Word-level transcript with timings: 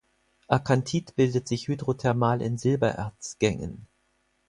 Akanthit 0.47 1.15
bildet 1.15 1.47
sich 1.47 1.67
hydrothermal 1.67 2.41
in 2.41 2.57
Silbererz-Gängen. 2.57 3.85